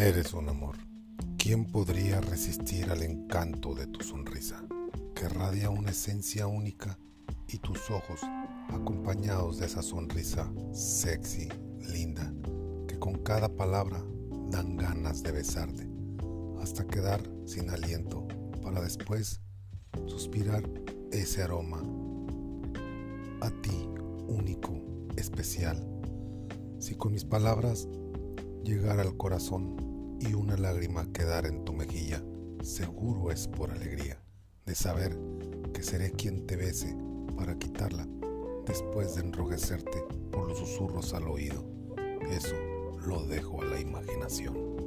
Eres 0.00 0.32
un 0.32 0.48
amor. 0.48 0.76
¿Quién 1.36 1.66
podría 1.66 2.22
resistir 2.22 2.88
al 2.90 3.02
encanto 3.02 3.74
de 3.74 3.86
tu 3.86 4.02
sonrisa, 4.02 4.64
que 5.14 5.28
radia 5.28 5.68
una 5.68 5.90
esencia 5.90 6.46
única 6.46 6.98
y 7.48 7.58
tus 7.58 7.90
ojos, 7.90 8.20
acompañados 8.70 9.58
de 9.58 9.66
esa 9.66 9.82
sonrisa 9.82 10.50
sexy, 10.72 11.50
linda, 11.92 12.32
que 12.88 12.98
con 12.98 13.18
cada 13.18 13.54
palabra 13.54 14.02
dan 14.48 14.78
ganas 14.78 15.22
de 15.22 15.32
besarte, 15.32 15.86
hasta 16.62 16.86
quedar 16.86 17.20
sin 17.44 17.68
aliento, 17.68 18.26
para 18.62 18.80
después 18.80 19.42
suspirar 20.06 20.62
ese 21.12 21.42
aroma 21.42 21.82
a 23.42 23.50
ti, 23.60 23.86
único, 24.28 24.80
especial. 25.18 25.86
Si 26.78 26.94
con 26.94 27.12
mis 27.12 27.26
palabras 27.26 27.86
llegar 28.64 28.98
al 28.98 29.14
corazón 29.18 29.90
y 30.20 30.34
una 30.34 30.56
lágrima 30.56 31.10
quedar 31.12 31.46
en 31.46 31.64
tu 31.64 31.72
mejilla, 31.72 32.22
seguro 32.62 33.30
es 33.30 33.48
por 33.48 33.70
alegría 33.70 34.22
de 34.66 34.74
saber 34.74 35.18
que 35.72 35.82
seré 35.82 36.12
quien 36.12 36.46
te 36.46 36.56
bese 36.56 36.94
para 37.36 37.58
quitarla 37.58 38.06
después 38.66 39.14
de 39.16 39.22
enrojecerte 39.22 40.04
por 40.30 40.48
los 40.48 40.58
susurros 40.58 41.14
al 41.14 41.26
oído. 41.26 41.64
Eso 42.30 42.54
lo 43.04 43.24
dejo 43.26 43.62
a 43.62 43.64
la 43.64 43.80
imaginación. 43.80 44.79